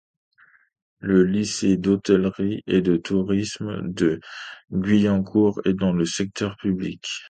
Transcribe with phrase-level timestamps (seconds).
[0.97, 4.19] Le lycée d'hôtellerie et de tourisme de
[4.71, 7.07] Guyancourt est dans le secteur Public.